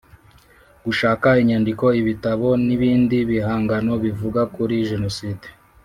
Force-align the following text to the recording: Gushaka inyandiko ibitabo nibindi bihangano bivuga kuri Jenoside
Gushaka 0.85 1.27
inyandiko 1.41 1.85
ibitabo 2.01 2.47
nibindi 2.65 3.17
bihangano 3.29 3.93
bivuga 4.03 4.41
kuri 4.55 4.75
Jenoside 4.89 5.47